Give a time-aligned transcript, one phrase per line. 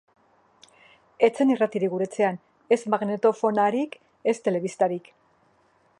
[1.27, 2.41] Ez zen irratirik gure etxean,
[2.77, 3.97] ez magnetofonarik,
[4.33, 5.17] ez telebistarik.